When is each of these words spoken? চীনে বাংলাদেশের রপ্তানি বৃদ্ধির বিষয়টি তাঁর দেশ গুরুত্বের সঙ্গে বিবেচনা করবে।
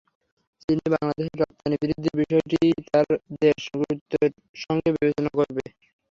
চীনে 0.61 0.87
বাংলাদেশের 0.93 1.37
রপ্তানি 1.41 1.75
বৃদ্ধির 1.81 2.15
বিষয়টি 2.21 2.57
তাঁর 2.87 3.07
দেশ 3.41 3.61
গুরুত্বের 3.73 4.31
সঙ্গে 4.63 4.89
বিবেচনা 4.95 5.31
করবে। 5.37 5.63